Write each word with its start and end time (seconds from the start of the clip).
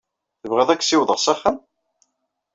Tebɣiḍ 0.41 0.69
ad 0.69 0.79
k-ssiwḍeɣ 0.79 1.19
s 1.19 1.27
axxam? 1.33 1.57